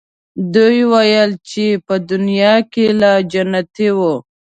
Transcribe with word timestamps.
دوی 0.53 0.79
ویل 0.91 1.31
چې 1.49 1.65
په 1.85 1.95
دنیا 2.11 2.53
کې 2.71 2.85
لا 3.01 3.13
جنتیی 3.31 3.89
وو. 3.97 4.13